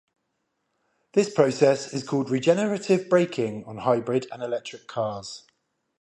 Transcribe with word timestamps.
This 1.13 1.31
process 1.31 1.93
is 1.93 2.01
called 2.03 2.31
regenerative 2.31 3.07
braking 3.07 3.63
on 3.65 3.77
hybrid 3.77 4.25
and 4.31 4.41
electric 4.41 4.87
cars. 4.87 5.45